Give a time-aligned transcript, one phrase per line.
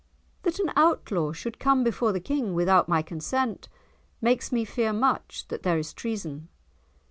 [0.41, 3.69] "That an Outlaw should come before the King without my consent
[4.19, 6.49] makes me fear much that there is treason.